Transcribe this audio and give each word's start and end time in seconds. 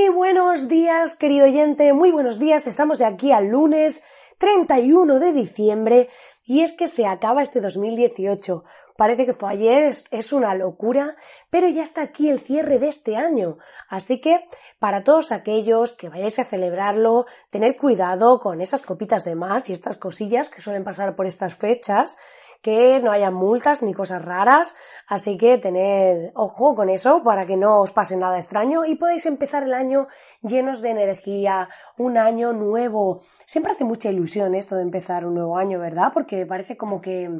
Muy 0.00 0.08
buenos 0.08 0.66
días, 0.66 1.14
querido 1.14 1.44
oyente, 1.44 1.92
muy 1.92 2.10
buenos 2.10 2.38
días. 2.38 2.66
Estamos 2.66 2.98
de 2.98 3.04
aquí 3.04 3.32
al 3.32 3.48
lunes 3.48 4.02
31 4.38 5.20
de 5.20 5.34
diciembre 5.34 6.08
y 6.46 6.62
es 6.62 6.72
que 6.72 6.88
se 6.88 7.04
acaba 7.04 7.42
este 7.42 7.60
2018. 7.60 8.64
Parece 8.96 9.26
que 9.26 9.34
fue 9.34 9.50
ayer, 9.50 9.82
es, 9.82 10.06
es, 10.10 10.32
una 10.32 10.54
locura, 10.54 11.16
pero 11.50 11.68
ya 11.68 11.82
está 11.82 12.00
aquí 12.00 12.30
el 12.30 12.40
cierre 12.40 12.78
de 12.78 12.88
este 12.88 13.16
año. 13.16 13.58
Así 13.90 14.22
que, 14.22 14.42
para 14.78 15.04
todos 15.04 15.32
aquellos 15.32 15.92
que 15.92 16.08
vayáis 16.08 16.38
a 16.38 16.44
celebrarlo, 16.44 17.26
tened 17.50 17.76
cuidado 17.76 18.40
con 18.40 18.62
esas 18.62 18.82
copitas 18.82 19.26
de 19.26 19.34
más 19.34 19.68
y 19.68 19.74
estas 19.74 19.98
cosillas 19.98 20.48
que 20.48 20.62
suelen 20.62 20.82
pasar 20.82 21.14
por 21.14 21.26
estas 21.26 21.56
fechas, 21.56 22.16
que 22.62 23.00
no 23.00 23.12
haya 23.12 23.30
multas 23.30 23.82
ni 23.82 23.94
cosas 23.94 24.24
raras, 24.24 24.76
así 25.06 25.38
que 25.38 25.58
tened 25.58 26.30
ojo 26.34 26.74
con 26.74 26.88
eso 26.88 27.22
para 27.22 27.46
que 27.46 27.56
no 27.56 27.80
os 27.80 27.92
pase 27.92 28.16
nada 28.16 28.38
extraño 28.38 28.84
y 28.84 28.96
podéis 28.96 29.26
empezar 29.26 29.62
el 29.62 29.74
año 29.74 30.08
llenos 30.42 30.80
de 30.82 30.90
energía, 30.90 31.68
un 31.96 32.18
año 32.18 32.52
nuevo. 32.52 33.22
Siempre 33.46 33.72
hace 33.72 33.84
mucha 33.84 34.10
ilusión 34.10 34.54
esto 34.54 34.76
de 34.76 34.82
empezar 34.82 35.24
un 35.26 35.34
nuevo 35.34 35.56
año, 35.56 35.78
¿verdad? 35.78 36.10
Porque 36.12 36.46
parece 36.46 36.76
como 36.76 37.00
que 37.00 37.30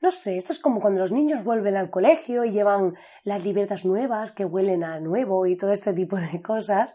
no 0.00 0.12
sé, 0.12 0.36
esto 0.36 0.52
es 0.52 0.58
como 0.58 0.82
cuando 0.82 1.00
los 1.00 1.12
niños 1.12 1.44
vuelven 1.44 1.76
al 1.76 1.88
colegio 1.88 2.44
y 2.44 2.50
llevan 2.50 2.94
las 3.22 3.42
libretas 3.42 3.86
nuevas 3.86 4.32
que 4.32 4.44
huelen 4.44 4.84
a 4.84 5.00
nuevo 5.00 5.46
y 5.46 5.56
todo 5.56 5.72
este 5.72 5.94
tipo 5.94 6.16
de 6.18 6.42
cosas 6.42 6.94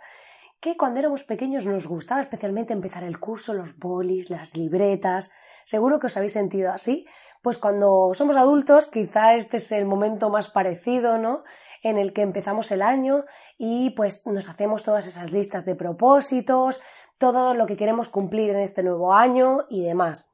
que 0.59 0.75
cuando 0.77 0.99
éramos 0.99 1.23
pequeños 1.23 1.65
nos 1.65 1.87
gustaba 1.87 2.21
especialmente 2.21 2.73
empezar 2.73 3.03
el 3.03 3.19
curso, 3.19 3.53
los 3.53 3.77
bolis, 3.77 4.29
las 4.29 4.57
libretas. 4.57 5.31
Seguro 5.65 5.99
que 5.99 6.07
os 6.07 6.17
habéis 6.17 6.33
sentido 6.33 6.71
así, 6.71 7.07
pues 7.41 7.57
cuando 7.57 8.11
somos 8.13 8.35
adultos 8.35 8.89
quizá 8.89 9.35
este 9.35 9.57
es 9.57 9.71
el 9.71 9.85
momento 9.85 10.29
más 10.29 10.49
parecido, 10.49 11.17
¿no? 11.17 11.43
En 11.81 11.97
el 11.97 12.11
que 12.11 12.21
empezamos 12.21 12.71
el 12.71 12.81
año 12.81 13.25
y 13.57 13.91
pues 13.91 14.25
nos 14.25 14.49
hacemos 14.49 14.83
todas 14.83 15.07
esas 15.07 15.31
listas 15.31 15.65
de 15.65 15.75
propósitos, 15.75 16.81
todo 17.17 17.53
lo 17.53 17.65
que 17.67 17.77
queremos 17.77 18.09
cumplir 18.09 18.49
en 18.49 18.59
este 18.59 18.83
nuevo 18.83 19.13
año 19.13 19.59
y 19.69 19.83
demás. 19.83 20.31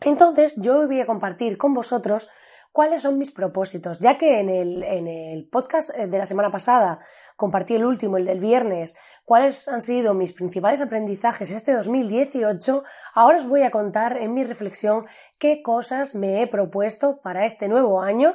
Entonces 0.00 0.54
yo 0.56 0.86
voy 0.86 1.00
a 1.00 1.06
compartir 1.06 1.58
con 1.58 1.74
vosotros 1.74 2.28
cuáles 2.72 3.02
son 3.02 3.18
mis 3.18 3.32
propósitos, 3.32 3.98
ya 3.98 4.16
que 4.16 4.40
en 4.40 4.48
el, 4.48 4.82
en 4.82 5.06
el 5.06 5.48
podcast 5.48 5.94
de 5.94 6.18
la 6.18 6.26
semana 6.26 6.50
pasada 6.50 7.00
compartí 7.36 7.74
el 7.74 7.84
último, 7.84 8.16
el 8.16 8.24
del 8.24 8.40
viernes, 8.40 8.96
cuáles 9.30 9.68
han 9.68 9.80
sido 9.80 10.12
mis 10.12 10.32
principales 10.32 10.82
aprendizajes 10.82 11.52
este 11.52 11.72
2018, 11.72 12.82
ahora 13.14 13.38
os 13.38 13.46
voy 13.46 13.62
a 13.62 13.70
contar 13.70 14.16
en 14.16 14.34
mi 14.34 14.42
reflexión 14.42 15.06
qué 15.38 15.62
cosas 15.62 16.16
me 16.16 16.42
he 16.42 16.48
propuesto 16.48 17.20
para 17.22 17.46
este 17.46 17.68
nuevo 17.68 18.02
año 18.02 18.32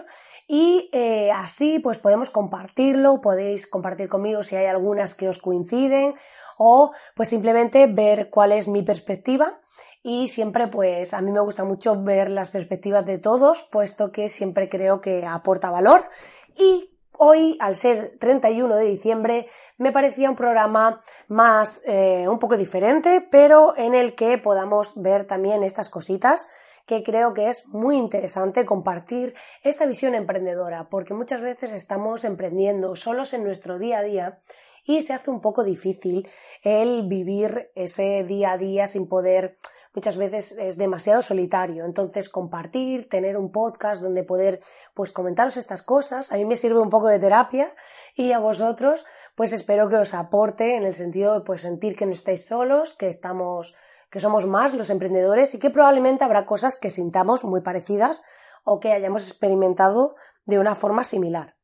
y 0.48 0.90
eh, 0.94 1.32
así 1.34 1.80
pues 1.80 2.00
podemos 2.00 2.30
compartirlo, 2.30 3.20
podéis 3.20 3.68
compartir 3.68 4.08
conmigo 4.08 4.42
si 4.42 4.56
hay 4.56 4.68
algunas 4.68 5.16
que 5.16 5.28
os 5.28 5.38
coinciden 5.38 6.16
o 6.58 6.94
pues 7.14 7.28
simplemente 7.28 7.88
ver 7.88 8.30
cuál 8.30 8.54
es 8.54 8.70
mi 8.70 8.82
perspectiva. 8.82 9.60
Y 10.02 10.30
siempre 10.30 10.68
pues 10.68 11.14
a 11.14 11.20
mí 11.20 11.30
me 11.30 11.42
gusta 11.42 11.66
mucho 11.66 12.02
ver 12.02 12.30
las 12.30 12.52
perspectivas 12.52 13.06
de 13.06 13.18
todos 13.18 13.64
puesto 13.64 14.14
que 14.14 14.30
siempre 14.30 14.70
creo 14.70 15.02
que 15.02 15.26
aporta 15.26 15.72
valor 15.72 16.08
y 16.56 16.95
Hoy, 17.18 17.58
al 17.60 17.76
ser 17.76 18.18
31 18.20 18.76
de 18.76 18.86
diciembre, 18.86 19.48
me 19.78 19.92
parecía 19.92 20.30
un 20.30 20.36
programa 20.36 21.00
más, 21.28 21.82
eh, 21.86 22.28
un 22.28 22.40
poco 22.40 22.58
diferente, 22.58 23.26
pero 23.32 23.78
en 23.78 23.94
el 23.96 24.16
que 24.16 24.38
podamos 24.38 24.94
ver 25.02 25.26
también 25.26 25.64
estas 25.64 25.90
cositas 25.90 26.50
que 26.86 27.04
creo 27.04 27.34
que 27.34 27.50
es 27.50 27.68
muy 27.68 27.98
interesante 27.98 28.66
compartir 28.66 29.34
esta 29.64 29.86
visión 29.86 30.14
emprendedora, 30.14 30.88
porque 30.90 31.14
muchas 31.14 31.42
veces 31.42 31.74
estamos 31.74 32.26
emprendiendo 32.26 32.96
solos 32.96 33.34
en 33.34 33.44
nuestro 33.44 33.80
día 33.80 34.00
a 34.00 34.04
día 34.04 34.40
y 34.84 35.02
se 35.02 35.14
hace 35.14 35.32
un 35.32 35.42
poco 35.42 35.64
difícil 35.64 36.28
el 36.62 37.08
vivir 37.08 37.72
ese 37.76 38.24
día 38.24 38.52
a 38.52 38.58
día 38.58 38.88
sin 38.88 39.08
poder 39.08 39.58
muchas 39.96 40.18
veces 40.18 40.52
es 40.60 40.78
demasiado 40.78 41.22
solitario. 41.22 41.86
Entonces, 41.86 42.30
compartir, 42.30 43.10
tener 43.10 43.38
un 43.38 43.52
podcast 43.52 44.02
donde 44.02 44.24
poder, 44.24 44.62
pues, 44.94 45.12
comentaros 45.12 45.58
estas 45.58 45.82
cosas, 45.82 46.32
a 46.32 46.36
mí 46.36 46.46
me 46.46 46.56
sirve 46.56 46.80
un 46.80 46.90
poco 46.90 47.08
de 47.08 47.20
terapia 47.20 47.74
y 48.14 48.34
a 48.34 48.40
vosotros, 48.40 49.06
pues, 49.36 49.54
espero 49.54 49.90
que 49.90 49.96
os 49.96 50.14
aporte 50.14 50.76
en 50.76 50.84
el 50.84 50.94
sentido 50.94 51.34
de, 51.34 51.42
pues, 51.42 51.62
sentir 51.62 51.96
que 51.96 52.06
no 52.06 52.12
estáis 52.12 52.46
solos, 52.46 52.94
que 52.94 53.08
estamos, 53.08 53.76
que 54.10 54.20
somos 54.20 54.46
más 54.46 54.74
los 54.74 54.90
emprendedores 54.90 55.56
y 55.56 55.60
que 55.60 55.70
probablemente 55.70 56.24
habrá 56.24 56.46
cosas 56.46 56.78
que 56.78 56.90
sintamos 56.90 57.44
muy 57.44 57.62
parecidas 57.62 58.24
o 58.64 58.80
que 58.80 58.92
hayamos 58.92 59.28
experimentado 59.28 60.16
de 60.46 60.60
una 60.60 60.76
forma 60.76 61.04
similar. 61.04 61.56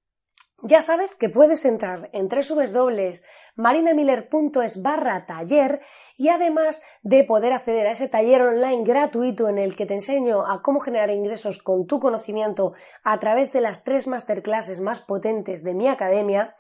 Ya 0.64 0.84
sabes 0.84 1.16
que 1.16 1.28
puedes 1.28 1.66
entrar 1.66 2.12
en 2.14 2.30
www.marinamiller.es 2.30 4.84
barra 4.84 5.26
taller 5.26 5.82
y 6.18 6.30
además 6.30 6.84
de 7.02 7.24
poder 7.24 7.52
acceder 7.52 7.88
a 7.88 7.94
ese 7.94 8.08
taller 8.08 8.44
online 8.44 8.84
gratuito 8.84 9.50
en 9.50 9.58
el 9.58 9.76
que 9.76 9.88
te 9.88 9.96
enseño 9.96 10.46
a 10.46 10.62
cómo 10.62 10.80
generar 10.80 11.10
ingresos 11.10 11.58
con 11.58 11.88
tu 11.88 12.00
conocimiento 12.00 12.74
a 13.04 13.20
través 13.20 13.52
de 13.52 13.62
las 13.62 13.84
tres 13.84 14.06
masterclasses 14.06 14.82
más 14.82 15.02
potentes 15.02 15.64
de 15.64 15.74
mi 15.74 15.88
academia, 15.88 16.56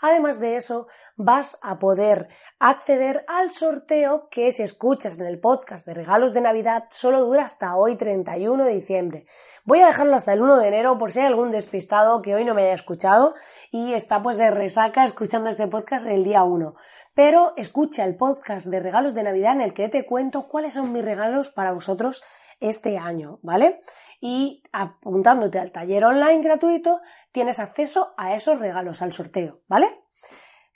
Además 0.00 0.40
de 0.40 0.56
eso, 0.56 0.86
vas 1.16 1.58
a 1.62 1.78
poder 1.78 2.28
acceder 2.58 3.24
al 3.28 3.50
sorteo 3.50 4.28
que 4.30 4.50
si 4.50 4.62
escuchas 4.62 5.18
en 5.18 5.26
el 5.26 5.38
podcast 5.38 5.86
de 5.86 5.94
regalos 5.94 6.32
de 6.32 6.40
Navidad 6.40 6.84
solo 6.90 7.20
dura 7.20 7.44
hasta 7.44 7.76
hoy 7.76 7.96
31 7.96 8.64
de 8.64 8.72
diciembre. 8.72 9.26
Voy 9.64 9.80
a 9.80 9.86
dejarlo 9.86 10.16
hasta 10.16 10.32
el 10.32 10.42
1 10.42 10.58
de 10.58 10.68
enero 10.68 10.98
por 10.98 11.12
si 11.12 11.20
hay 11.20 11.26
algún 11.26 11.50
despistado 11.50 12.20
que 12.22 12.34
hoy 12.34 12.44
no 12.44 12.54
me 12.54 12.62
haya 12.62 12.74
escuchado 12.74 13.34
y 13.70 13.94
está 13.94 14.22
pues 14.22 14.36
de 14.36 14.50
resaca 14.50 15.04
escuchando 15.04 15.50
este 15.50 15.68
podcast 15.68 16.06
el 16.06 16.24
día 16.24 16.42
1. 16.44 16.74
Pero 17.14 17.52
escucha 17.56 18.04
el 18.04 18.16
podcast 18.16 18.66
de 18.66 18.80
regalos 18.80 19.14
de 19.14 19.22
Navidad 19.22 19.52
en 19.52 19.60
el 19.60 19.72
que 19.72 19.88
te 19.88 20.04
cuento 20.04 20.48
cuáles 20.48 20.74
son 20.74 20.92
mis 20.92 21.04
regalos 21.04 21.50
para 21.50 21.72
vosotros 21.72 22.24
este 22.60 22.98
año, 22.98 23.38
¿vale? 23.42 23.80
Y 24.20 24.62
apuntándote 24.72 25.58
al 25.58 25.72
taller 25.72 26.04
online 26.04 26.42
gratuito 26.42 27.00
tienes 27.32 27.58
acceso 27.58 28.14
a 28.16 28.34
esos 28.34 28.58
regalos, 28.58 29.02
al 29.02 29.12
sorteo, 29.12 29.60
¿vale? 29.68 30.04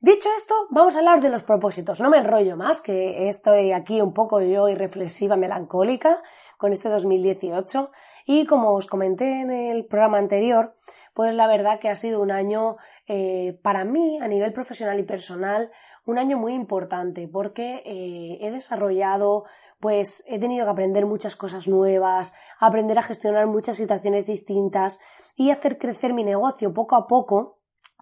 Dicho 0.01 0.29
esto, 0.37 0.55
vamos 0.71 0.95
a 0.95 0.99
hablar 0.99 1.21
de 1.21 1.29
los 1.29 1.43
propósitos. 1.43 2.01
No 2.01 2.09
me 2.09 2.19
enrollo 2.19 2.57
más, 2.57 2.81
que 2.81 3.29
estoy 3.29 3.73
aquí 3.73 4.01
un 4.01 4.15
poco 4.15 4.41
yo 4.41 4.69
y 4.69 4.77
reflexiva, 4.77 5.37
melancólica 5.37 6.23
con 6.57 6.71
este 6.71 6.89
2018. 6.89 7.91
Y 8.25 8.47
como 8.47 8.75
os 8.75 8.87
comenté 8.87 9.41
en 9.41 9.51
el 9.51 9.87
programa 9.87 10.19
anterior, 10.19 10.77
pues 11.15 11.35
la 11.35 11.49
verdad 11.49 11.81
que 11.81 11.89
ha 11.89 11.97
sido 11.97 12.23
un 12.23 12.31
año 12.31 12.77
eh, 13.09 13.59
para 13.65 13.85
mí 13.85 14.21
a 14.23 14.29
nivel 14.29 14.53
profesional 14.53 15.01
y 15.01 15.03
personal 15.03 15.73
un 16.07 16.17
año 16.17 16.39
muy 16.39 16.55
importante 16.55 17.27
porque 17.27 17.83
eh, 17.85 18.39
he 18.41 18.53
desarrollado 18.53 19.47
pues 19.81 20.25
he 20.27 20.39
tenido 20.39 20.65
que 20.65 20.71
aprender 20.71 21.07
muchas 21.07 21.37
cosas 21.37 21.69
nuevas, 21.69 22.35
aprender 22.59 22.99
a 22.99 23.03
gestionar 23.03 23.47
muchas 23.47 23.77
situaciones 23.77 24.27
distintas 24.27 25.01
y 25.37 25.51
hacer 25.51 25.79
crecer 25.79 26.15
mi 26.15 26.25
negocio 26.25 26.75
poco 26.75 26.97
a 26.97 27.07
poco 27.07 27.59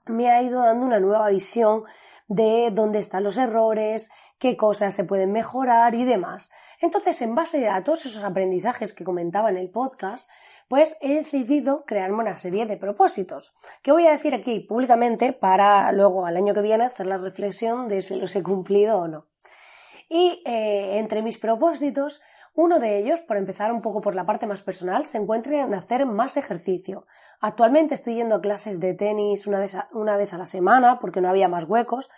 me 0.06 0.30
ha 0.30 0.42
ido 0.42 0.62
dando 0.62 0.86
una 0.86 1.00
nueva 1.00 1.28
visión 1.28 1.84
de 2.28 2.70
dónde 2.72 2.98
están 2.98 3.24
los 3.24 3.36
errores, 3.36 4.10
qué 4.38 4.56
cosas 4.56 4.94
se 4.94 5.04
pueden 5.04 5.32
mejorar 5.32 5.94
y 5.94 6.04
demás. 6.04 6.50
Entonces, 6.80 7.20
en 7.22 7.34
base 7.34 7.68
a 7.68 7.82
todos 7.84 8.06
esos 8.06 8.24
aprendizajes 8.24 8.92
que 8.92 9.04
comentaba 9.04 9.50
en 9.50 9.56
el 9.56 9.70
podcast, 9.70 10.30
pues 10.68 10.96
he 11.00 11.14
decidido 11.14 11.84
crearme 11.86 12.18
una 12.18 12.36
serie 12.38 12.66
de 12.66 12.76
propósitos, 12.76 13.54
que 13.82 13.92
voy 13.92 14.06
a 14.06 14.12
decir 14.12 14.34
aquí 14.34 14.60
públicamente 14.60 15.32
para 15.32 15.90
luego 15.92 16.26
al 16.26 16.36
año 16.36 16.54
que 16.54 16.60
viene 16.60 16.84
hacer 16.84 17.06
la 17.06 17.18
reflexión 17.18 17.88
de 17.88 18.02
si 18.02 18.16
los 18.16 18.34
he 18.34 18.42
cumplido 18.42 18.98
o 18.98 19.08
no. 19.08 19.26
Y 20.08 20.42
eh, 20.44 20.98
entre 20.98 21.22
mis 21.22 21.38
propósitos, 21.38 22.22
uno 22.54 22.78
de 22.78 22.98
ellos, 22.98 23.20
por 23.20 23.36
empezar 23.36 23.72
un 23.72 23.82
poco 23.82 24.00
por 24.00 24.14
la 24.14 24.24
parte 24.24 24.46
más 24.46 24.62
personal, 24.62 25.04
se 25.06 25.18
encuentra 25.18 25.62
en 25.62 25.74
hacer 25.74 26.06
más 26.06 26.36
ejercicio. 26.36 27.06
Actualmente 27.40 27.94
estoy 27.94 28.14
yendo 28.14 28.36
a 28.36 28.40
clases 28.40 28.80
de 28.80 28.94
tenis 28.94 29.46
una 29.46 29.58
vez 29.58 29.74
a, 29.74 29.88
una 29.92 30.16
vez 30.16 30.32
a 30.32 30.38
la 30.38 30.46
semana 30.46 30.98
porque 30.98 31.20
no 31.20 31.28
había 31.28 31.48
más 31.48 31.64
huecos 31.64 32.08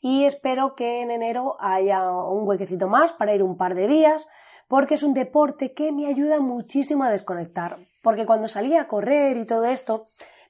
y 0.00 0.24
espero 0.24 0.76
que 0.76 1.02
en 1.02 1.10
enero 1.10 1.56
haya 1.58 2.12
un 2.12 2.46
huequecito 2.46 2.86
más 2.86 3.12
para 3.12 3.34
ir 3.34 3.42
un 3.42 3.56
par 3.56 3.74
de 3.74 3.88
días 3.88 4.28
porque 4.68 4.94
es 4.94 5.02
un 5.02 5.14
deporte 5.14 5.72
que 5.72 5.90
me 5.90 6.06
ayuda 6.06 6.38
muchísimo 6.38 7.02
a 7.02 7.10
desconectar. 7.10 7.78
Porque 8.02 8.26
cuando 8.26 8.48
salía 8.48 8.82
a 8.82 8.86
correr 8.86 9.36
y 9.36 9.46
todo 9.46 9.64
esto, 9.64 10.04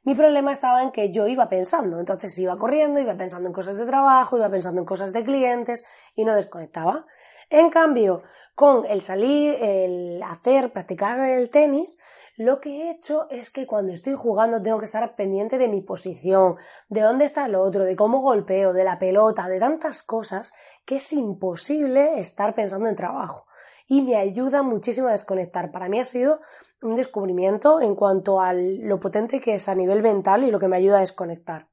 mi 0.08 0.14
problema 0.14 0.52
estaba 0.52 0.82
en 0.82 0.90
que 0.90 1.10
yo 1.10 1.28
iba 1.28 1.50
pensando, 1.50 2.00
entonces 2.00 2.38
iba 2.38 2.56
corriendo, 2.56 2.98
iba 2.98 3.14
pensando 3.14 3.46
en 3.46 3.52
cosas 3.52 3.76
de 3.76 3.84
trabajo, 3.84 4.38
iba 4.38 4.48
pensando 4.48 4.80
en 4.80 4.86
cosas 4.86 5.12
de 5.12 5.22
clientes 5.22 5.84
y 6.14 6.24
no 6.24 6.34
desconectaba. 6.34 7.04
En 7.50 7.68
cambio, 7.68 8.22
con 8.54 8.86
el 8.86 9.02
salir, 9.02 9.56
el 9.60 10.22
hacer, 10.22 10.72
practicar 10.72 11.20
el 11.20 11.50
tenis, 11.50 11.98
lo 12.38 12.58
que 12.58 12.70
he 12.70 12.90
hecho 12.90 13.28
es 13.28 13.50
que 13.50 13.66
cuando 13.66 13.92
estoy 13.92 14.14
jugando 14.14 14.62
tengo 14.62 14.78
que 14.78 14.86
estar 14.86 15.14
pendiente 15.14 15.58
de 15.58 15.68
mi 15.68 15.82
posición, 15.82 16.56
de 16.88 17.02
dónde 17.02 17.26
está 17.26 17.44
el 17.44 17.54
otro, 17.54 17.84
de 17.84 17.94
cómo 17.94 18.22
golpeo, 18.22 18.72
de 18.72 18.84
la 18.84 18.98
pelota, 18.98 19.46
de 19.46 19.58
tantas 19.58 20.02
cosas 20.02 20.54
que 20.86 20.96
es 20.96 21.12
imposible 21.12 22.18
estar 22.18 22.54
pensando 22.54 22.88
en 22.88 22.96
trabajo. 22.96 23.46
Y 23.88 24.02
me 24.02 24.14
ayuda 24.14 24.62
muchísimo 24.62 25.08
a 25.08 25.12
desconectar. 25.12 25.72
Para 25.72 25.88
mí 25.88 25.98
ha 25.98 26.04
sido 26.04 26.40
un 26.82 26.94
descubrimiento 26.94 27.80
en 27.80 27.96
cuanto 27.96 28.40
a 28.40 28.52
lo 28.52 29.00
potente 29.00 29.40
que 29.40 29.54
es 29.54 29.68
a 29.68 29.74
nivel 29.74 30.02
mental 30.02 30.44
y 30.44 30.52
lo 30.52 30.60
que 30.60 30.68
me 30.68 30.76
ayuda 30.76 30.98
a 30.98 31.00
desconectar. 31.00 31.68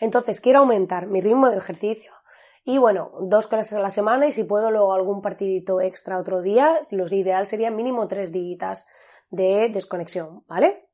Entonces 0.00 0.40
quiero 0.40 0.60
aumentar 0.60 1.06
mi 1.06 1.20
ritmo 1.20 1.48
de 1.48 1.58
ejercicio, 1.58 2.10
y 2.64 2.78
bueno, 2.78 3.12
dos 3.22 3.46
clases 3.46 3.78
a 3.78 3.80
la 3.80 3.90
semana 3.90 4.26
y 4.26 4.32
si 4.32 4.44
puedo 4.44 4.70
luego 4.70 4.92
algún 4.92 5.22
partidito 5.22 5.80
extra 5.80 6.18
otro 6.18 6.42
día, 6.42 6.80
lo 6.90 7.06
ideal 7.06 7.46
sería 7.46 7.70
mínimo 7.70 8.06
tres 8.06 8.32
días 8.32 8.86
de 9.30 9.70
desconexión, 9.70 10.44
¿vale? 10.46 10.89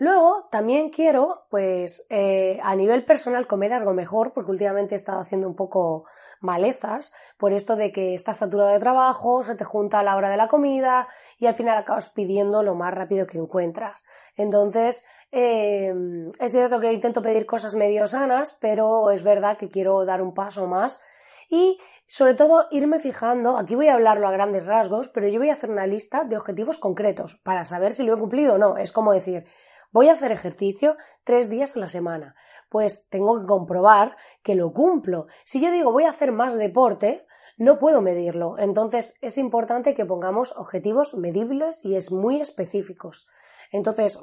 Luego 0.00 0.48
también 0.50 0.88
quiero, 0.88 1.44
pues, 1.50 2.06
eh, 2.08 2.58
a 2.62 2.74
nivel 2.74 3.04
personal 3.04 3.46
comer 3.46 3.74
algo 3.74 3.92
mejor, 3.92 4.32
porque 4.32 4.50
últimamente 4.50 4.94
he 4.94 4.96
estado 4.96 5.20
haciendo 5.20 5.46
un 5.46 5.54
poco 5.54 6.06
malezas 6.40 7.12
por 7.36 7.52
esto 7.52 7.76
de 7.76 7.92
que 7.92 8.14
estás 8.14 8.38
saturado 8.38 8.70
de 8.70 8.78
trabajo, 8.78 9.44
se 9.44 9.56
te 9.56 9.64
junta 9.64 9.98
a 9.98 10.02
la 10.02 10.16
hora 10.16 10.30
de 10.30 10.38
la 10.38 10.48
comida 10.48 11.06
y 11.36 11.44
al 11.44 11.52
final 11.52 11.76
acabas 11.76 12.08
pidiendo 12.08 12.62
lo 12.62 12.74
más 12.74 12.94
rápido 12.94 13.26
que 13.26 13.36
encuentras. 13.36 14.02
Entonces, 14.36 15.04
eh, 15.32 15.94
es 16.38 16.50
cierto 16.50 16.80
que 16.80 16.94
intento 16.94 17.20
pedir 17.20 17.44
cosas 17.44 17.74
medio 17.74 18.06
sanas, 18.06 18.56
pero 18.58 19.10
es 19.10 19.22
verdad 19.22 19.58
que 19.58 19.68
quiero 19.68 20.06
dar 20.06 20.22
un 20.22 20.32
paso 20.32 20.66
más 20.66 21.02
y 21.50 21.78
sobre 22.06 22.32
todo 22.32 22.68
irme 22.70 23.00
fijando, 23.00 23.58
aquí 23.58 23.74
voy 23.74 23.88
a 23.88 23.94
hablarlo 23.94 24.26
a 24.26 24.32
grandes 24.32 24.64
rasgos, 24.64 25.08
pero 25.10 25.28
yo 25.28 25.40
voy 25.40 25.50
a 25.50 25.52
hacer 25.52 25.68
una 25.70 25.86
lista 25.86 26.24
de 26.24 26.38
objetivos 26.38 26.78
concretos 26.78 27.36
para 27.36 27.66
saber 27.66 27.92
si 27.92 28.02
lo 28.02 28.14
he 28.14 28.18
cumplido 28.18 28.54
o 28.54 28.58
no. 28.58 28.78
Es 28.78 28.92
como 28.92 29.12
decir, 29.12 29.46
voy 29.90 30.08
a 30.08 30.12
hacer 30.12 30.32
ejercicio 30.32 30.96
tres 31.24 31.48
días 31.50 31.76
a 31.76 31.80
la 31.80 31.88
semana. 31.88 32.34
Pues 32.68 33.06
tengo 33.08 33.40
que 33.40 33.46
comprobar 33.46 34.16
que 34.42 34.54
lo 34.54 34.72
cumplo. 34.72 35.26
Si 35.44 35.60
yo 35.60 35.70
digo 35.70 35.92
voy 35.92 36.04
a 36.04 36.10
hacer 36.10 36.32
más 36.32 36.54
deporte, 36.54 37.26
no 37.56 37.78
puedo 37.78 38.00
medirlo. 38.00 38.58
Entonces 38.58 39.18
es 39.20 39.38
importante 39.38 39.94
que 39.94 40.06
pongamos 40.06 40.56
objetivos 40.56 41.14
medibles 41.14 41.84
y 41.84 41.96
es 41.96 42.10
muy 42.10 42.40
específicos. 42.40 43.26
Entonces, 43.70 44.18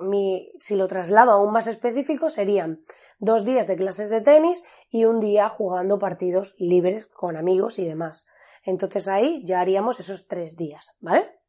si 0.59 0.75
lo 0.75 0.87
traslado 0.87 1.31
aún 1.31 1.53
más 1.53 1.67
específico, 1.67 2.29
serían 2.29 2.81
dos 3.19 3.45
días 3.45 3.65
de 3.65 3.77
clases 3.77 4.09
de 4.09 4.21
tenis 4.21 4.63
y 4.89 5.05
un 5.05 5.19
día 5.19 5.47
jugando 5.49 5.99
partidos 5.99 6.55
libres 6.57 7.05
con 7.05 7.37
amigos 7.37 7.79
y 7.79 7.85
demás. 7.85 8.25
Entonces 8.63 9.07
ahí 9.07 9.43
ya 9.45 9.61
haríamos 9.61 9.99
esos 9.99 10.27
tres 10.27 10.57
días, 10.57 10.97
¿vale? 10.99 11.39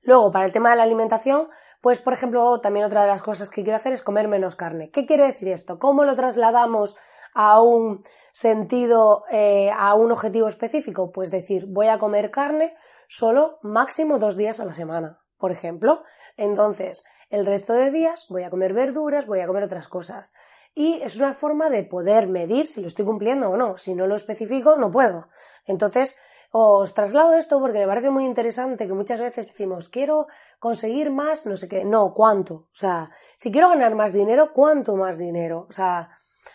Luego, 0.00 0.32
para 0.32 0.46
el 0.46 0.52
tema 0.52 0.70
de 0.70 0.76
la 0.76 0.82
alimentación, 0.82 1.48
pues 1.82 2.00
por 2.00 2.14
ejemplo, 2.14 2.60
también 2.62 2.86
otra 2.86 3.02
de 3.02 3.08
las 3.08 3.20
cosas 3.20 3.50
que 3.50 3.62
quiero 3.62 3.76
hacer 3.76 3.92
es 3.92 4.02
comer 4.02 4.28
menos 4.28 4.56
carne. 4.56 4.90
¿Qué 4.90 5.04
quiere 5.04 5.26
decir 5.26 5.48
esto? 5.48 5.78
¿Cómo 5.78 6.04
lo 6.04 6.16
trasladamos 6.16 6.96
a 7.34 7.60
un 7.60 8.02
sentido, 8.32 9.24
eh, 9.30 9.70
a 9.76 9.94
un 9.94 10.10
objetivo 10.10 10.48
específico? 10.48 11.12
Pues 11.12 11.30
decir, 11.30 11.66
voy 11.66 11.88
a 11.88 11.98
comer 11.98 12.30
carne 12.30 12.74
solo 13.08 13.58
máximo 13.60 14.18
dos 14.18 14.38
días 14.38 14.58
a 14.60 14.64
la 14.64 14.72
semana 14.72 15.22
por 15.42 15.50
ejemplo. 15.50 16.04
Entonces, 16.36 17.04
el 17.28 17.44
resto 17.44 17.72
de 17.72 17.90
días 17.90 18.26
voy 18.30 18.44
a 18.44 18.50
comer 18.50 18.74
verduras, 18.74 19.26
voy 19.26 19.40
a 19.40 19.48
comer 19.48 19.64
otras 19.64 19.88
cosas. 19.88 20.32
Y 20.72 21.02
es 21.02 21.16
una 21.16 21.34
forma 21.34 21.68
de 21.68 21.82
poder 21.82 22.28
medir 22.28 22.68
si 22.68 22.80
lo 22.80 22.86
estoy 22.86 23.04
cumpliendo 23.04 23.50
o 23.50 23.56
no. 23.56 23.76
Si 23.76 23.96
no 23.96 24.06
lo 24.06 24.14
especifico, 24.14 24.76
no 24.76 24.92
puedo. 24.92 25.28
Entonces, 25.66 26.16
os 26.52 26.92
traslado 26.92 27.32
esto 27.34 27.58
porque 27.60 27.78
me 27.78 27.86
parece 27.86 28.10
muy 28.10 28.24
interesante 28.24 28.86
que 28.86 28.92
muchas 28.92 29.20
veces 29.20 29.48
decimos, 29.48 29.88
quiero 29.88 30.26
conseguir 30.58 31.10
más, 31.10 31.46
no 31.46 31.56
sé 31.56 31.66
qué. 31.66 31.84
No, 31.84 32.12
¿cuánto? 32.12 32.54
O 32.54 32.74
sea, 32.74 33.10
si 33.36 33.50
quiero 33.50 33.70
ganar 33.70 33.94
más 33.94 34.12
dinero, 34.12 34.52
¿cuánto 34.52 34.94
más 34.96 35.16
dinero? 35.16 35.66
O 35.68 35.72
sea, 35.72 36.10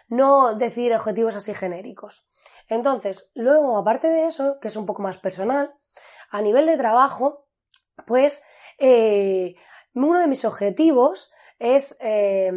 no 0.07 0.53
decir 0.53 0.93
objetivos 0.93 1.35
así 1.35 1.53
genéricos. 1.53 2.25
Entonces, 2.69 3.31
luego, 3.33 3.75
aparte 3.77 4.07
de 4.07 4.27
eso, 4.27 4.59
que 4.59 4.67
es 4.67 4.75
un 4.75 4.85
poco 4.85 5.01
más 5.01 5.17
personal, 5.17 5.73
a 6.29 6.41
nivel 6.41 6.67
de 6.67 6.77
trabajo, 6.77 7.47
pues 8.05 8.43
eh, 8.77 9.55
uno 9.95 10.19
de 10.19 10.27
mis 10.27 10.45
objetivos 10.45 11.31
es 11.57 11.97
eh, 12.01 12.51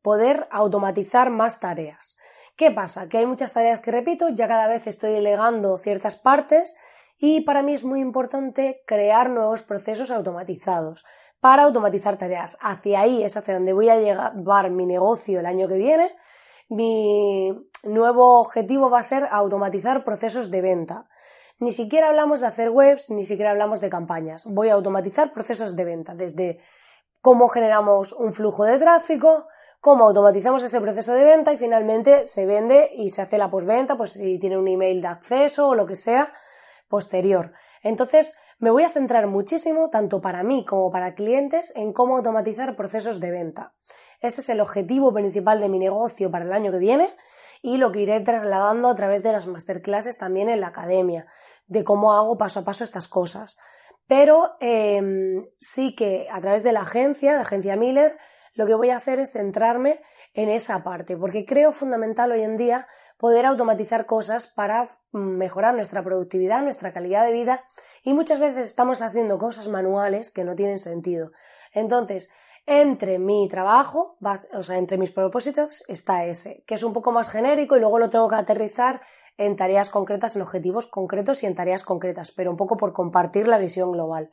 poder 0.00 0.48
automatizar 0.50 1.28
más 1.28 1.60
tareas. 1.60 2.16
¿Qué 2.60 2.70
pasa? 2.70 3.08
Que 3.08 3.16
hay 3.16 3.24
muchas 3.24 3.54
tareas 3.54 3.80
que 3.80 3.90
repito, 3.90 4.28
ya 4.28 4.46
cada 4.46 4.68
vez 4.68 4.86
estoy 4.86 5.12
delegando 5.12 5.78
ciertas 5.78 6.18
partes 6.18 6.76
y 7.16 7.40
para 7.40 7.62
mí 7.62 7.72
es 7.72 7.84
muy 7.84 8.00
importante 8.00 8.82
crear 8.86 9.30
nuevos 9.30 9.62
procesos 9.62 10.10
automatizados 10.10 11.06
para 11.40 11.62
automatizar 11.62 12.18
tareas. 12.18 12.58
Hacia 12.60 13.00
ahí 13.00 13.22
es 13.22 13.38
hacia 13.38 13.54
donde 13.54 13.72
voy 13.72 13.88
a 13.88 13.96
llevar 13.96 14.68
mi 14.68 14.84
negocio 14.84 15.40
el 15.40 15.46
año 15.46 15.68
que 15.68 15.78
viene. 15.78 16.14
Mi 16.68 17.50
nuevo 17.82 18.38
objetivo 18.40 18.90
va 18.90 18.98
a 18.98 19.04
ser 19.04 19.26
automatizar 19.30 20.04
procesos 20.04 20.50
de 20.50 20.60
venta. 20.60 21.08
Ni 21.60 21.72
siquiera 21.72 22.08
hablamos 22.08 22.40
de 22.40 22.48
hacer 22.48 22.68
webs, 22.68 23.08
ni 23.08 23.24
siquiera 23.24 23.52
hablamos 23.52 23.80
de 23.80 23.88
campañas. 23.88 24.44
Voy 24.44 24.68
a 24.68 24.74
automatizar 24.74 25.32
procesos 25.32 25.76
de 25.76 25.84
venta, 25.86 26.14
desde 26.14 26.60
cómo 27.22 27.48
generamos 27.48 28.12
un 28.12 28.34
flujo 28.34 28.64
de 28.64 28.78
tráfico, 28.78 29.46
cómo 29.80 30.06
automatizamos 30.06 30.62
ese 30.62 30.80
proceso 30.80 31.14
de 31.14 31.24
venta 31.24 31.52
y 31.52 31.58
finalmente 31.58 32.26
se 32.26 32.46
vende 32.46 32.90
y 32.94 33.10
se 33.10 33.22
hace 33.22 33.38
la 33.38 33.50
postventa, 33.50 33.96
pues 33.96 34.12
si 34.12 34.38
tiene 34.38 34.58
un 34.58 34.68
email 34.68 35.00
de 35.00 35.08
acceso 35.08 35.68
o 35.68 35.74
lo 35.74 35.86
que 35.86 35.96
sea 35.96 36.32
posterior. 36.88 37.52
Entonces, 37.82 38.38
me 38.58 38.70
voy 38.70 38.84
a 38.84 38.90
centrar 38.90 39.26
muchísimo, 39.26 39.88
tanto 39.88 40.20
para 40.20 40.42
mí 40.42 40.66
como 40.66 40.90
para 40.90 41.14
clientes, 41.14 41.72
en 41.74 41.94
cómo 41.94 42.16
automatizar 42.16 42.76
procesos 42.76 43.18
de 43.18 43.30
venta. 43.30 43.72
Ese 44.20 44.42
es 44.42 44.50
el 44.50 44.60
objetivo 44.60 45.14
principal 45.14 45.60
de 45.60 45.70
mi 45.70 45.78
negocio 45.78 46.30
para 46.30 46.44
el 46.44 46.52
año 46.52 46.70
que 46.70 46.78
viene 46.78 47.08
y 47.62 47.78
lo 47.78 47.90
que 47.90 48.00
iré 48.00 48.20
trasladando 48.20 48.88
a 48.88 48.94
través 48.94 49.22
de 49.22 49.32
las 49.32 49.46
masterclasses 49.46 50.18
también 50.18 50.50
en 50.50 50.60
la 50.60 50.68
academia 50.68 51.26
de 51.68 51.84
cómo 51.84 52.12
hago 52.12 52.36
paso 52.36 52.60
a 52.60 52.64
paso 52.64 52.84
estas 52.84 53.08
cosas. 53.08 53.56
Pero 54.06 54.56
em, 54.60 55.46
sí 55.58 55.94
que 55.94 56.26
a 56.30 56.40
través 56.40 56.62
de 56.62 56.72
la 56.72 56.80
agencia, 56.80 57.32
de 57.34 57.40
Agencia 57.40 57.76
Miller, 57.76 58.18
lo 58.54 58.66
que 58.66 58.74
voy 58.74 58.90
a 58.90 58.96
hacer 58.96 59.18
es 59.18 59.32
centrarme 59.32 60.00
en 60.34 60.48
esa 60.48 60.82
parte, 60.82 61.16
porque 61.16 61.44
creo 61.44 61.72
fundamental 61.72 62.32
hoy 62.32 62.42
en 62.42 62.56
día 62.56 62.86
poder 63.18 63.44
automatizar 63.46 64.06
cosas 64.06 64.46
para 64.46 64.88
mejorar 65.12 65.74
nuestra 65.74 66.02
productividad, 66.02 66.62
nuestra 66.62 66.92
calidad 66.92 67.24
de 67.24 67.32
vida 67.32 67.64
y 68.02 68.14
muchas 68.14 68.40
veces 68.40 68.66
estamos 68.66 69.02
haciendo 69.02 69.38
cosas 69.38 69.68
manuales 69.68 70.30
que 70.30 70.44
no 70.44 70.54
tienen 70.54 70.78
sentido. 70.78 71.32
Entonces, 71.72 72.30
entre 72.66 73.18
mi 73.18 73.48
trabajo, 73.48 74.16
o 74.52 74.62
sea, 74.62 74.78
entre 74.78 74.96
mis 74.96 75.10
propósitos 75.10 75.84
está 75.88 76.24
ese, 76.24 76.62
que 76.66 76.74
es 76.74 76.82
un 76.82 76.92
poco 76.92 77.12
más 77.12 77.30
genérico 77.30 77.76
y 77.76 77.80
luego 77.80 77.98
lo 77.98 78.10
tengo 78.10 78.28
que 78.28 78.36
aterrizar 78.36 79.02
en 79.36 79.56
tareas 79.56 79.90
concretas, 79.90 80.36
en 80.36 80.42
objetivos 80.42 80.86
concretos 80.86 81.42
y 81.42 81.46
en 81.46 81.54
tareas 81.54 81.82
concretas, 81.82 82.30
pero 82.30 82.50
un 82.50 82.56
poco 82.56 82.76
por 82.76 82.92
compartir 82.92 83.48
la 83.48 83.58
visión 83.58 83.92
global. 83.92 84.30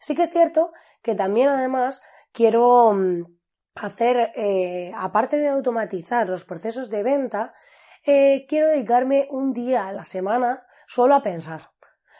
Sí 0.00 0.14
que 0.14 0.22
es 0.22 0.30
cierto 0.30 0.72
que 1.02 1.14
también 1.14 1.48
además 1.48 2.02
quiero 2.32 2.92
mm, 2.94 3.37
hacer, 3.80 4.32
eh, 4.34 4.92
aparte 4.96 5.36
de 5.38 5.48
automatizar 5.48 6.28
los 6.28 6.44
procesos 6.44 6.90
de 6.90 7.02
venta, 7.02 7.54
eh, 8.04 8.46
quiero 8.48 8.68
dedicarme 8.68 9.28
un 9.30 9.52
día 9.52 9.88
a 9.88 9.92
la 9.92 10.04
semana 10.04 10.66
solo 10.86 11.14
a 11.14 11.22
pensar. 11.22 11.70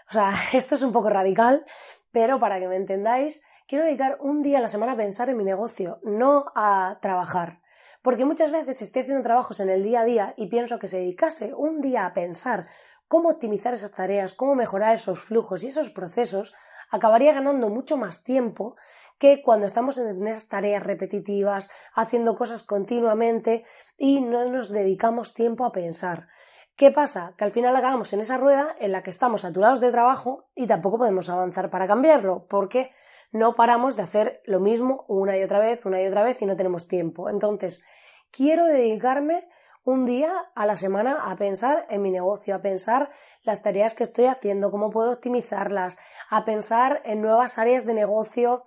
O 0.09 0.13
sea, 0.13 0.33
esto 0.53 0.75
es 0.75 0.83
un 0.83 0.93
poco 0.93 1.11
radical, 1.11 1.65
pero 2.13 2.39
para 2.41 2.59
que 2.61 2.69
me 2.69 2.77
entendáis, 2.77 3.43
quiero 3.67 3.85
dedicar 3.85 4.19
un 4.21 4.43
día 4.43 4.59
a 4.59 4.63
la 4.63 4.69
semana 4.69 4.93
a 4.93 4.97
pensar 4.97 5.29
en 5.29 5.37
mi 5.37 5.45
negocio, 5.45 6.01
no 6.03 6.47
a 6.55 6.99
trabajar. 7.01 7.61
Porque 8.03 8.25
muchas 8.25 8.53
veces 8.53 8.81
estoy 8.81 9.03
haciendo 9.03 9.23
trabajos 9.23 9.61
en 9.61 9.71
el 9.71 9.83
día 9.83 10.01
a 10.01 10.05
día 10.05 10.35
y 10.37 10.47
pienso 10.47 10.79
que 10.79 10.89
se 10.89 10.99
dedicase 10.99 11.53
un 11.55 11.81
día 11.81 12.07
a 12.07 12.15
pensar 12.15 12.67
cómo 13.09 13.31
optimizar 13.31 13.75
esas 13.75 13.93
tareas, 13.93 14.33
cómo 14.35 14.55
mejorar 14.55 14.95
esos 14.95 15.21
flujos 15.21 15.65
y 15.65 15.69
esos 15.69 15.91
procesos, 15.91 16.55
acabaría 16.91 17.33
ganando 17.33 17.69
mucho 17.69 17.97
más 17.97 18.25
tiempo 18.25 18.77
que 19.19 19.43
cuando 19.43 19.67
estamos 19.67 19.99
en 19.99 20.27
esas 20.27 20.49
tareas 20.49 20.83
repetitivas, 20.83 21.71
haciendo 21.95 22.37
cosas 22.37 22.63
continuamente 22.63 23.65
y 23.97 24.21
no 24.21 24.45
nos 24.45 24.71
dedicamos 24.71 25.35
tiempo 25.35 25.65
a 25.65 25.73
pensar. 25.73 26.29
¿Qué 26.77 26.93
pasa? 26.93 27.35
Que 27.37 27.45
al 27.45 27.51
final 27.51 27.75
acabamos 27.75 28.13
en 28.13 28.21
esa 28.21 28.39
rueda 28.39 28.77
en 28.79 28.93
la 28.93 29.03
que 29.03 29.11
estamos 29.11 29.41
saturados 29.41 29.81
de 29.81 29.91
trabajo 29.91 30.49
y 30.55 30.69
tampoco 30.69 30.99
podemos 30.99 31.29
avanzar 31.29 31.71
para 31.71 31.89
cambiarlo, 31.89 32.47
porque 32.49 32.93
no 33.33 33.57
paramos 33.57 33.97
de 33.97 34.03
hacer 34.03 34.41
lo 34.45 34.61
mismo 34.61 35.05
una 35.09 35.37
y 35.37 35.43
otra 35.43 35.59
vez, 35.59 35.85
una 35.85 36.01
y 36.01 36.07
otra 36.07 36.23
vez 36.23 36.41
y 36.41 36.47
no 36.47 36.55
tenemos 36.55 36.87
tiempo. 36.87 37.29
Entonces, 37.29 37.83
quiero 38.31 38.65
dedicarme 38.67 39.49
un 39.89 40.05
día 40.05 40.51
a 40.55 40.67
la 40.67 40.77
semana 40.77 41.19
a 41.31 41.37
pensar 41.37 41.87
en 41.89 42.03
mi 42.03 42.11
negocio, 42.11 42.55
a 42.55 42.61
pensar 42.61 43.11
las 43.43 43.63
tareas 43.63 43.95
que 43.95 44.03
estoy 44.05 44.27
haciendo, 44.27 44.71
cómo 44.71 44.91
puedo 44.91 45.13
optimizarlas, 45.13 45.97
a 46.29 46.45
pensar 46.45 47.01
en 47.07 47.23
nuevas 47.23 47.57
áreas 47.57 47.87
de 47.87 47.95
negocio, 47.95 48.65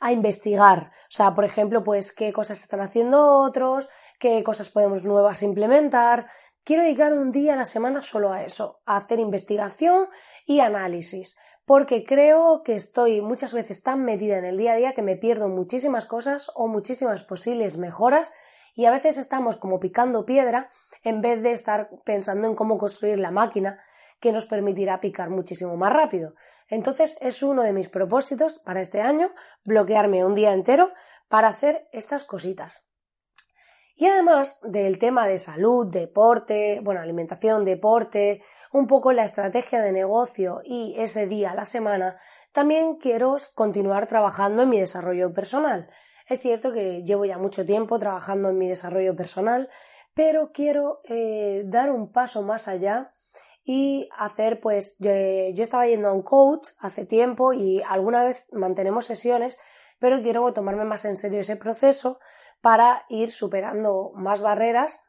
a 0.00 0.10
investigar. 0.10 0.90
O 1.02 1.10
sea, 1.10 1.32
por 1.36 1.44
ejemplo, 1.44 1.84
pues 1.84 2.10
qué 2.10 2.32
cosas 2.32 2.58
están 2.58 2.80
haciendo 2.80 3.38
otros, 3.40 3.88
qué 4.18 4.42
cosas 4.42 4.68
podemos 4.68 5.04
nuevas 5.04 5.44
implementar. 5.44 6.26
Quiero 6.64 6.82
dedicar 6.82 7.12
un 7.12 7.30
día 7.30 7.52
a 7.52 7.56
la 7.56 7.66
semana 7.66 8.02
solo 8.02 8.32
a 8.32 8.42
eso, 8.42 8.80
a 8.84 8.96
hacer 8.96 9.20
investigación 9.20 10.08
y 10.44 10.58
análisis, 10.58 11.38
porque 11.66 12.02
creo 12.02 12.64
que 12.64 12.74
estoy 12.74 13.20
muchas 13.20 13.52
veces 13.52 13.84
tan 13.84 14.02
metida 14.02 14.38
en 14.38 14.44
el 14.44 14.58
día 14.58 14.72
a 14.72 14.76
día 14.76 14.92
que 14.92 15.02
me 15.02 15.14
pierdo 15.14 15.48
muchísimas 15.48 16.04
cosas 16.04 16.50
o 16.56 16.66
muchísimas 16.66 17.22
posibles 17.22 17.78
mejoras 17.78 18.32
y 18.74 18.86
a 18.86 18.90
veces 18.90 19.18
estamos 19.18 19.56
como 19.56 19.80
picando 19.80 20.26
piedra 20.26 20.68
en 21.02 21.20
vez 21.20 21.42
de 21.42 21.52
estar 21.52 21.90
pensando 22.04 22.48
en 22.48 22.54
cómo 22.54 22.78
construir 22.78 23.18
la 23.18 23.30
máquina 23.30 23.80
que 24.20 24.32
nos 24.32 24.46
permitirá 24.46 25.00
picar 25.00 25.30
muchísimo 25.30 25.76
más 25.76 25.92
rápido. 25.92 26.34
Entonces 26.68 27.16
es 27.20 27.42
uno 27.42 27.62
de 27.62 27.72
mis 27.72 27.88
propósitos 27.88 28.58
para 28.58 28.80
este 28.80 29.00
año 29.00 29.30
bloquearme 29.64 30.24
un 30.24 30.34
día 30.34 30.52
entero 30.52 30.92
para 31.28 31.48
hacer 31.48 31.88
estas 31.92 32.24
cositas. 32.24 32.84
Y 33.96 34.06
además 34.06 34.60
del 34.62 34.98
tema 34.98 35.28
de 35.28 35.38
salud, 35.38 35.88
deporte, 35.88 36.80
bueno, 36.82 37.00
alimentación, 37.00 37.64
deporte, 37.64 38.42
un 38.72 38.88
poco 38.88 39.12
la 39.12 39.22
estrategia 39.22 39.82
de 39.82 39.92
negocio 39.92 40.62
y 40.64 40.96
ese 40.98 41.26
día 41.26 41.52
a 41.52 41.54
la 41.54 41.64
semana, 41.64 42.18
también 42.52 42.96
quiero 42.96 43.36
continuar 43.54 44.08
trabajando 44.08 44.62
en 44.62 44.70
mi 44.70 44.80
desarrollo 44.80 45.32
personal. 45.32 45.88
Es 46.26 46.40
cierto 46.40 46.72
que 46.72 47.02
llevo 47.04 47.24
ya 47.24 47.38
mucho 47.38 47.64
tiempo 47.64 47.98
trabajando 47.98 48.48
en 48.48 48.58
mi 48.58 48.68
desarrollo 48.68 49.14
personal, 49.14 49.68
pero 50.14 50.52
quiero 50.52 51.00
eh, 51.04 51.62
dar 51.66 51.90
un 51.90 52.12
paso 52.12 52.42
más 52.42 52.68
allá 52.68 53.12
y 53.64 54.08
hacer, 54.16 54.60
pues, 54.60 54.96
yo, 54.98 55.10
estaba 55.10 55.86
yendo 55.86 56.08
a 56.08 56.12
un 56.12 56.22
coach 56.22 56.68
hace 56.78 57.04
tiempo 57.04 57.52
y 57.52 57.82
alguna 57.82 58.24
vez 58.24 58.46
mantenemos 58.52 59.06
sesiones, 59.06 59.58
pero 59.98 60.22
quiero 60.22 60.52
tomarme 60.52 60.84
más 60.84 61.04
en 61.04 61.16
serio 61.16 61.40
ese 61.40 61.56
proceso 61.56 62.18
para 62.60 63.04
ir 63.08 63.30
superando 63.30 64.12
más 64.14 64.40
barreras 64.40 65.02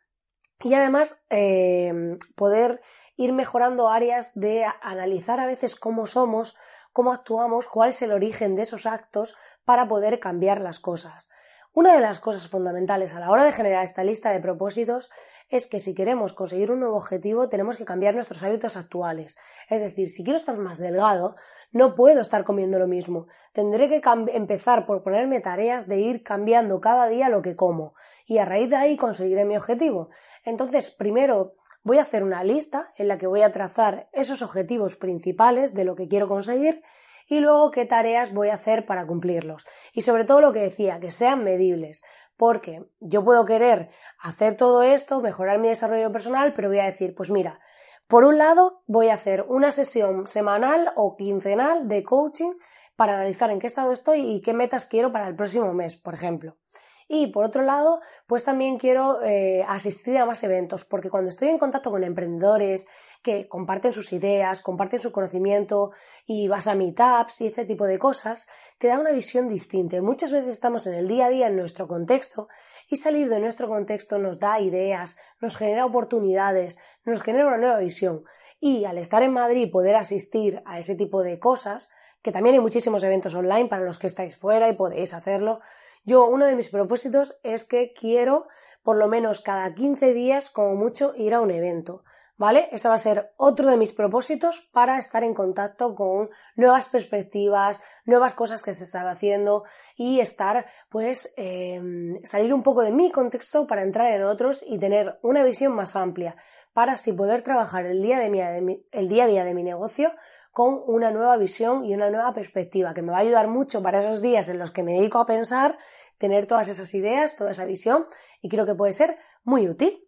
y 0.62 0.74
además 0.74 1.22
eh, 1.30 2.18
poder 2.36 2.82
ir 3.18 3.34
mejorando 3.34 3.90
áreas 3.90 4.34
de 4.36 4.66
analizar 4.82 5.40
a 5.40 5.46
veces 5.46 5.76
cómo 5.76 6.06
somos, 6.06 6.58
cómo 6.96 7.12
actuamos, 7.12 7.68
cuál 7.68 7.90
es 7.90 8.02
el 8.04 8.14
origen 8.14 8.56
de 8.56 8.62
esos 8.62 8.86
actos 8.86 9.36
para 9.66 9.86
poder 9.86 10.22
cambiar 10.22 10.62
las 10.62 10.80
cosas. 10.80 11.30
Una 11.74 11.94
de 11.94 12.00
las 12.00 12.22
cosas 12.22 12.48
fundamentales 12.48 13.14
a 13.14 13.20
la 13.20 13.30
hora 13.30 13.44
de 13.44 13.52
generar 13.52 13.84
esta 13.84 14.06
lista 14.06 14.32
de 14.32 14.40
propósitos 14.40 15.12
es 15.50 15.68
que 15.68 15.82
si 15.82 15.94
queremos 15.94 16.32
conseguir 16.32 16.72
un 16.72 16.80
nuevo 16.80 16.96
objetivo 16.96 17.50
tenemos 17.50 17.76
que 17.76 17.84
cambiar 17.84 18.14
nuestros 18.14 18.42
hábitos 18.44 18.78
actuales. 18.78 19.38
Es 19.70 19.82
decir, 19.82 20.10
si 20.10 20.24
quiero 20.24 20.38
estar 20.38 20.58
más 20.58 20.78
delgado, 20.78 21.36
no 21.74 21.96
puedo 21.96 22.22
estar 22.22 22.46
comiendo 22.46 22.80
lo 22.80 22.88
mismo. 22.88 23.28
Tendré 23.52 23.90
que 23.90 24.02
empezar 24.32 24.86
por 24.86 25.04
ponerme 25.04 25.42
tareas 25.42 25.90
de 25.90 26.00
ir 26.00 26.24
cambiando 26.24 26.80
cada 26.80 27.10
día 27.10 27.28
lo 27.28 27.42
que 27.42 27.58
como 27.58 27.94
y 28.26 28.38
a 28.38 28.46
raíz 28.46 28.70
de 28.70 28.78
ahí 28.78 28.96
conseguiré 28.96 29.44
mi 29.44 29.58
objetivo. 29.58 30.12
Entonces, 30.46 30.92
primero 30.92 31.56
voy 31.86 32.00
a 32.00 32.02
hacer 32.02 32.24
una 32.24 32.44
lista 32.44 32.92
en 32.98 33.08
la 33.08 33.18
que 33.18 33.28
voy 33.28 33.44
a 33.44 33.52
trazar 33.52 34.10
esos 34.12 34.42
objetivos 34.42 34.98
principales 34.98 35.74
de 35.76 35.86
lo 35.86 35.96
que 35.96 36.08
quiero 36.08 36.28
conseguir 36.28 36.82
y 37.28 37.40
luego 37.40 37.70
qué 37.72 37.86
tareas 37.86 38.34
voy 38.34 38.50
a 38.50 38.56
hacer 38.56 38.88
para 38.88 39.06
cumplirlos. 39.06 39.66
Y 39.94 40.02
sobre 40.02 40.26
todo 40.26 40.42
lo 40.42 40.52
que 40.52 40.62
decía, 40.62 41.00
que 41.00 41.12
sean 41.12 41.44
medibles 41.44 42.04
porque 42.38 42.84
yo 43.00 43.24
puedo 43.24 43.46
querer 43.46 43.92
hacer 44.20 44.58
todo 44.58 44.82
esto, 44.82 45.22
mejorar 45.22 45.60
mi 45.60 45.70
desarrollo 45.70 46.12
personal, 46.12 46.54
pero 46.54 46.70
voy 46.70 46.80
a 46.80 46.86
decir, 46.86 47.14
pues 47.16 47.30
mira, 47.30 47.60
por 48.08 48.26
un 48.26 48.40
lado 48.40 48.84
voy 48.88 49.10
a 49.10 49.14
hacer 49.14 49.46
una 49.48 49.72
sesión 49.72 50.28
semanal 50.28 50.92
o 50.96 51.16
quincenal 51.16 51.88
de 51.88 52.04
coaching 52.04 52.54
para 52.96 53.14
analizar 53.14 53.52
en 53.52 53.60
qué 53.60 53.68
estado 53.68 53.92
estoy 53.92 54.22
y 54.22 54.42
qué 54.42 54.54
metas 54.54 54.88
quiero 54.88 55.12
para 55.12 55.28
el 55.28 55.36
próximo 55.36 55.72
mes, 55.74 55.98
por 55.98 56.16
ejemplo. 56.16 56.58
Y 57.08 57.28
por 57.28 57.46
otro 57.46 57.62
lado, 57.62 58.02
pues 58.26 58.44
también 58.44 58.78
quiero 58.78 59.22
eh, 59.22 59.64
asistir 59.68 60.18
a 60.18 60.26
más 60.26 60.44
eventos, 60.44 60.86
porque 60.86 61.10
cuando 61.10 61.30
estoy 61.30 61.50
en 61.50 61.60
contacto 61.60 61.92
con 61.92 62.04
emprendedores 62.04 62.88
que 63.22 63.48
comparten 63.48 63.92
sus 63.92 64.14
ideas, 64.14 64.62
comparten 64.62 65.00
su 65.00 65.12
conocimiento 65.12 65.92
y 66.26 66.48
vas 66.48 66.68
a 66.68 66.76
meetups 66.76 67.42
y 67.42 67.48
este 67.48 67.66
tipo 67.66 67.86
de 67.86 68.00
cosas, 68.00 68.48
te 68.78 68.88
da 68.88 69.00
una 69.00 69.12
visión 69.12 69.48
distinta. 69.48 70.02
Muchas 70.02 70.32
veces 70.32 70.54
estamos 70.54 70.88
en 70.88 70.96
el 70.96 71.08
día 71.08 71.28
a 71.28 71.30
día 71.30 71.48
en 71.48 71.56
nuestro 71.56 71.88
contexto 71.88 72.48
y 72.90 72.98
salir 72.98 73.30
de 73.30 73.40
nuestro 73.40 73.68
contexto 73.68 74.20
nos 74.20 74.40
da 74.40 74.60
ideas, 74.60 75.18
nos 75.42 75.58
genera 75.58 75.86
oportunidades, 75.86 76.78
nos 77.04 77.22
genera 77.22 77.48
una 77.48 77.58
nueva 77.58 77.80
visión. 77.80 78.24
Y 78.60 78.86
al 78.86 78.98
estar 78.98 79.22
en 79.22 79.34
Madrid 79.34 79.64
y 79.64 79.72
poder 79.72 79.96
asistir 79.96 80.62
a 80.66 80.80
ese 80.80 80.96
tipo 80.96 81.24
de 81.24 81.40
cosas, 81.40 81.92
que 82.22 82.32
también 82.32 82.56
hay 82.56 82.62
muchísimos 82.62 83.04
eventos 83.04 83.36
online 83.36 83.70
para 83.70 83.86
los 83.86 84.00
que 84.00 84.08
estáis 84.08 84.38
fuera 84.38 84.70
y 84.70 84.74
podéis 84.74 85.14
hacerlo, 85.14 85.60
yo, 86.06 86.28
uno 86.28 86.46
de 86.46 86.56
mis 86.56 86.70
propósitos 86.70 87.36
es 87.44 87.66
que 87.66 87.94
quiero 87.94 88.48
por 88.84 88.98
lo 88.98 89.08
menos 89.08 89.42
cada 89.42 89.74
15 89.74 90.14
días, 90.14 90.52
como 90.52 90.76
mucho, 90.76 91.14
ir 91.18 91.34
a 91.34 91.42
un 91.42 91.50
evento. 91.50 92.04
¿Vale? 92.38 92.68
Ese 92.74 92.90
va 92.90 92.96
a 92.96 93.00
ser 93.00 93.32
otro 93.38 93.70
de 93.70 93.78
mis 93.78 93.94
propósitos 93.94 94.60
para 94.74 94.98
estar 94.98 95.24
en 95.24 95.34
contacto 95.34 95.96
con 95.96 96.30
nuevas 96.58 96.90
perspectivas, 96.90 97.82
nuevas 98.04 98.34
cosas 98.34 98.62
que 98.62 98.74
se 98.74 98.84
están 98.84 99.08
haciendo 99.08 99.64
y 99.96 100.20
estar, 100.20 100.66
pues, 100.90 101.34
em, 101.38 102.22
salir 102.26 102.54
un 102.54 102.62
poco 102.62 102.82
de 102.82 102.92
mi 102.92 103.10
contexto 103.10 103.66
para 103.68 103.84
entrar 103.84 104.12
en 104.12 104.24
otros 104.24 104.66
y 104.68 104.78
tener 104.78 105.18
una 105.24 105.44
visión 105.44 105.74
más 105.74 105.96
amplia 105.96 106.36
para 106.74 106.92
así 106.92 107.14
poder 107.14 107.42
trabajar 107.42 107.86
el 107.86 108.02
día, 108.02 108.20
de 108.20 108.84
el 108.92 109.08
día 109.08 109.24
a 109.24 109.28
día 109.28 109.46
de 109.46 109.54
mi 109.54 109.64
negocio 109.64 110.12
con 110.56 110.82
una 110.88 111.12
nueva 111.12 111.36
visión 111.36 111.84
y 111.84 111.94
una 111.94 112.10
nueva 112.10 112.34
perspectiva, 112.34 112.94
que 112.94 113.02
me 113.02 113.12
va 113.12 113.18
a 113.18 113.20
ayudar 113.20 113.50
mucho 113.50 113.84
para 113.84 114.00
esos 114.00 114.22
días 114.22 114.48
en 114.48 114.58
los 114.58 114.72
que 114.72 114.84
me 114.84 114.94
dedico 114.94 115.20
a 115.20 115.26
pensar, 115.26 115.78
tener 116.18 116.48
todas 116.48 116.70
esas 116.70 116.94
ideas, 116.94 117.36
toda 117.36 117.52
esa 117.52 117.66
visión, 117.66 118.06
y 118.42 118.48
creo 118.48 118.66
que 118.66 118.74
puede 118.74 118.94
ser 118.94 119.18
muy 119.44 119.68
útil. 119.68 120.08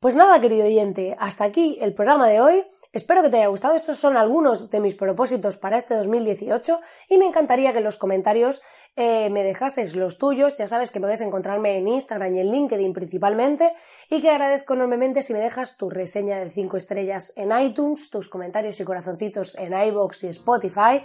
Pues 0.00 0.14
nada, 0.14 0.40
querido 0.40 0.64
oyente, 0.64 1.16
hasta 1.18 1.42
aquí 1.42 1.76
el 1.80 1.92
programa 1.92 2.28
de 2.28 2.40
hoy. 2.40 2.64
Espero 2.92 3.20
que 3.20 3.30
te 3.30 3.38
haya 3.38 3.48
gustado. 3.48 3.74
Estos 3.74 3.96
son 3.96 4.16
algunos 4.16 4.70
de 4.70 4.78
mis 4.78 4.94
propósitos 4.94 5.56
para 5.56 5.76
este 5.76 5.94
2018 5.94 6.78
y 7.08 7.18
me 7.18 7.26
encantaría 7.26 7.72
que 7.72 7.78
en 7.78 7.84
los 7.84 7.96
comentarios 7.96 8.62
eh, 8.94 9.28
me 9.30 9.42
dejases 9.42 9.96
los 9.96 10.16
tuyos. 10.16 10.56
Ya 10.56 10.68
sabes 10.68 10.92
que 10.92 11.00
puedes 11.00 11.20
encontrarme 11.20 11.78
en 11.78 11.88
Instagram 11.88 12.32
y 12.32 12.40
en 12.40 12.52
LinkedIn 12.52 12.92
principalmente 12.92 13.72
y 14.08 14.20
que 14.20 14.30
agradezco 14.30 14.74
enormemente 14.74 15.22
si 15.22 15.32
me 15.32 15.40
dejas 15.40 15.76
tu 15.76 15.90
reseña 15.90 16.38
de 16.38 16.50
5 16.50 16.76
estrellas 16.76 17.32
en 17.34 17.50
iTunes, 17.60 18.08
tus 18.08 18.28
comentarios 18.28 18.78
y 18.78 18.84
corazoncitos 18.84 19.56
en 19.56 19.72
iBox 19.72 20.22
y 20.22 20.28
Spotify 20.28 21.02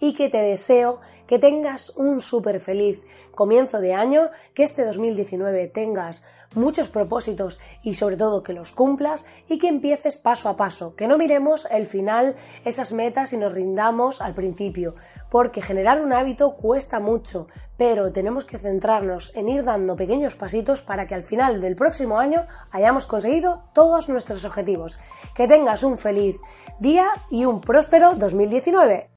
y 0.00 0.14
que 0.14 0.28
te 0.28 0.38
deseo 0.38 1.00
que 1.26 1.38
tengas 1.38 1.90
un 1.96 2.20
súper 2.20 2.60
feliz 2.60 3.02
comienzo 3.34 3.80
de 3.80 3.94
año, 3.94 4.30
que 4.54 4.62
este 4.62 4.84
2019 4.84 5.68
tengas 5.68 6.24
muchos 6.54 6.88
propósitos 6.88 7.60
y 7.82 7.94
sobre 7.94 8.16
todo 8.16 8.42
que 8.42 8.52
los 8.52 8.72
cumplas 8.72 9.26
y 9.48 9.58
que 9.58 9.68
empieces 9.68 10.16
paso 10.16 10.48
a 10.48 10.56
paso, 10.56 10.96
que 10.96 11.06
no 11.06 11.18
miremos 11.18 11.68
el 11.70 11.86
final, 11.86 12.34
esas 12.64 12.92
metas 12.92 13.32
y 13.32 13.36
nos 13.36 13.52
rindamos 13.52 14.20
al 14.20 14.34
principio, 14.34 14.94
porque 15.30 15.60
generar 15.60 16.00
un 16.00 16.12
hábito 16.12 16.56
cuesta 16.56 16.98
mucho, 16.98 17.48
pero 17.76 18.10
tenemos 18.12 18.44
que 18.44 18.58
centrarnos 18.58 19.32
en 19.34 19.48
ir 19.48 19.64
dando 19.64 19.96
pequeños 19.96 20.34
pasitos 20.34 20.80
para 20.80 21.06
que 21.06 21.14
al 21.14 21.22
final 21.22 21.60
del 21.60 21.76
próximo 21.76 22.18
año 22.18 22.46
hayamos 22.70 23.06
conseguido 23.06 23.64
todos 23.74 24.08
nuestros 24.08 24.44
objetivos. 24.44 24.98
Que 25.34 25.46
tengas 25.46 25.82
un 25.82 25.98
feliz 25.98 26.36
día 26.80 27.08
y 27.30 27.44
un 27.44 27.60
próspero 27.60 28.14
2019. 28.14 29.10